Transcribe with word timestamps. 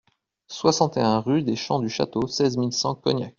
soixante 0.47 0.97
et 0.97 1.01
un 1.01 1.19
rue 1.19 1.43
des 1.43 1.55
Champs 1.55 1.77
du 1.79 1.87
Château, 1.87 2.25
seize 2.25 2.57
mille 2.57 2.73
cent 2.73 2.95
Cognac 2.95 3.29